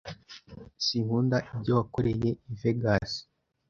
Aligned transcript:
Sinkunda 0.85 1.37
ibyo 1.53 1.71
wakoreye 1.77 2.29
I 2.51 2.53
vegas. 2.59 3.11